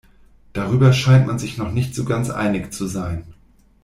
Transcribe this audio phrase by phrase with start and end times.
[0.53, 3.23] Darüber scheint man sich noch nicht so ganz einig zu sein.